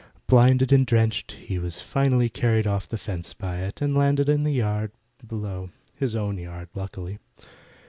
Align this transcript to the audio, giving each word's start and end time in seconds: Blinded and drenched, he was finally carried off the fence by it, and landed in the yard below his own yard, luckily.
Blinded 0.25 0.71
and 0.73 0.87
drenched, 0.87 1.33
he 1.33 1.59
was 1.59 1.79
finally 1.79 2.27
carried 2.27 2.65
off 2.65 2.89
the 2.89 2.97
fence 2.97 3.35
by 3.35 3.57
it, 3.57 3.81
and 3.83 3.93
landed 3.95 4.29
in 4.29 4.43
the 4.43 4.51
yard 4.53 4.91
below 5.27 5.69
his 5.93 6.15
own 6.15 6.39
yard, 6.39 6.69
luckily. 6.73 7.19